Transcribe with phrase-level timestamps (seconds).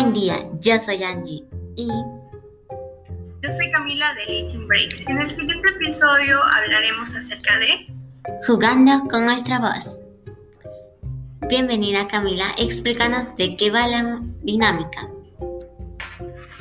[0.00, 1.44] Buen día, yo soy Angie
[1.76, 5.04] y yo soy Camila de Little Break.
[5.06, 7.86] En el siguiente episodio hablaremos acerca de
[8.46, 10.02] Jugando con nuestra voz.
[11.50, 15.06] Bienvenida Camila, explícanos de qué va la dinámica.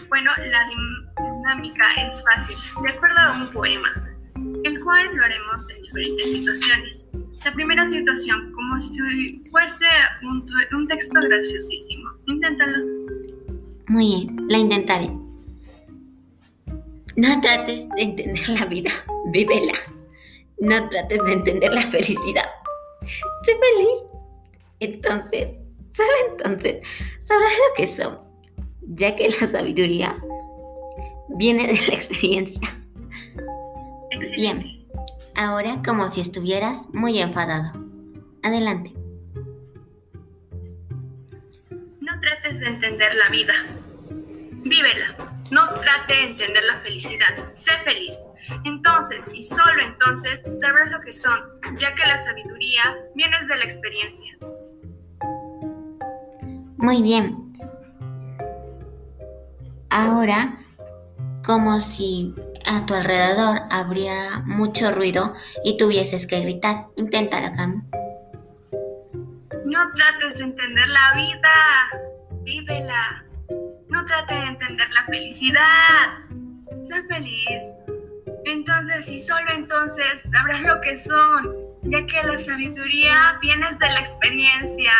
[0.09, 3.87] Bueno, la dinámica es fácil, de acuerdo a un poema,
[4.65, 7.07] el cual lo haremos en diferentes situaciones.
[7.45, 9.85] La primera situación, como si fuese
[10.23, 12.09] un, un texto graciosísimo.
[12.27, 13.08] Inténtalo.
[13.89, 15.09] Muy bien, la intentaré.
[17.15, 18.91] No trates de entender la vida,
[19.25, 19.73] vívela.
[20.59, 22.45] No trates de entender la felicidad.
[23.43, 23.99] Sé feliz.
[24.79, 25.55] Entonces,
[25.91, 26.85] solo entonces
[27.25, 28.19] sabrás lo que son,
[28.81, 30.17] ya que la sabiduría
[31.29, 32.79] viene de la experiencia.
[34.35, 34.85] Bien,
[35.35, 37.73] ahora como si estuvieras muy enfadado.
[38.43, 38.93] Adelante.
[41.99, 43.53] No trates de entender la vida,
[44.63, 45.15] vívela.
[45.51, 48.17] No trate de entender la felicidad, sé feliz.
[48.63, 51.39] Entonces, y solo entonces, sabrás lo que son,
[51.77, 54.37] ya que la sabiduría viene de la experiencia.
[56.77, 57.53] Muy bien.
[59.89, 60.57] Ahora,
[61.45, 62.33] como si
[62.65, 67.89] a tu alrededor habría mucho ruido y tuvieses que gritar, inténtalo, Cam.
[69.65, 71.49] No trates de entender la vida,
[72.43, 73.25] vívela.
[73.89, 76.19] No trate de entender la felicidad.
[76.83, 77.63] Sé feliz.
[78.45, 83.99] Entonces y solo entonces sabrás lo que son, ya que la sabiduría viene de la
[83.99, 84.93] experiencia.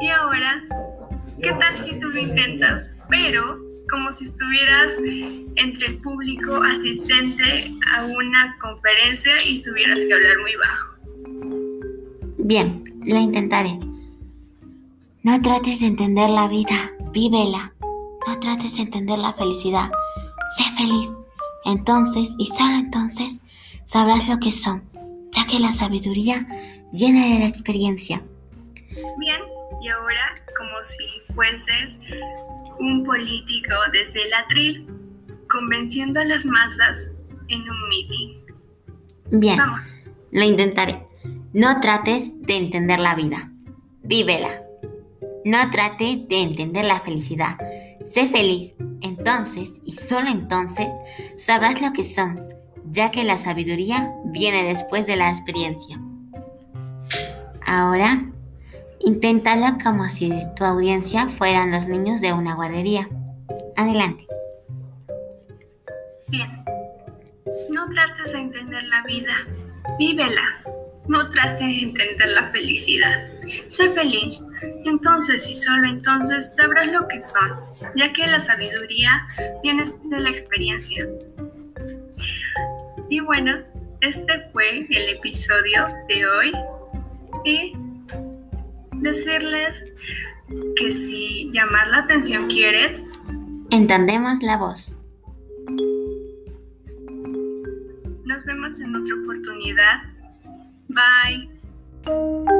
[0.00, 0.62] Y ahora,
[1.42, 2.90] ¿qué tal si tú lo intentas?
[3.08, 3.58] Pero
[3.90, 4.92] como si estuvieras
[5.56, 10.90] entre el público asistente a una conferencia y tuvieras que hablar muy bajo.
[12.38, 13.89] Bien, la intentaré.
[15.22, 17.74] No trates de entender la vida, vívela.
[18.26, 19.90] No trates de entender la felicidad,
[20.56, 21.10] sé feliz.
[21.66, 23.38] Entonces, y solo entonces,
[23.84, 24.82] sabrás lo que son,
[25.30, 26.46] ya que la sabiduría
[26.92, 28.22] viene de la experiencia.
[29.18, 29.40] Bien,
[29.82, 31.98] y ahora, como si fueses
[32.78, 34.86] un político desde el atril,
[35.50, 37.12] convenciendo a las masas
[37.48, 38.38] en un meeting.
[39.32, 39.94] Bien, Vamos.
[40.30, 41.06] lo intentaré.
[41.52, 43.52] No trates de entender la vida,
[44.02, 44.62] vívela.
[45.44, 47.56] No trate de entender la felicidad.
[48.02, 48.74] Sé feliz.
[49.00, 50.92] Entonces, y solo entonces,
[51.38, 52.44] sabrás lo que son,
[52.90, 55.98] ya que la sabiduría viene después de la experiencia.
[57.64, 58.24] Ahora,
[59.00, 63.08] inténtalo como si tu audiencia fueran los niños de una guardería.
[63.76, 64.26] Adelante.
[66.28, 66.64] Bien.
[67.70, 69.34] No trates de entender la vida.
[69.98, 70.62] Vívela.
[71.08, 73.29] No trates de entender la felicidad.
[73.68, 74.42] Sé feliz.
[74.84, 77.50] Entonces y solo entonces sabrás lo que son,
[77.96, 79.26] ya que la sabiduría
[79.62, 81.06] viene de la experiencia.
[83.08, 83.58] Y bueno,
[84.00, 86.52] este fue el episodio de hoy.
[87.44, 87.72] Y
[88.96, 89.82] decirles
[90.76, 93.06] que si llamar la atención quieres,
[93.70, 94.96] entendemos la voz.
[98.24, 100.02] Nos vemos en otra oportunidad.
[100.88, 102.59] Bye.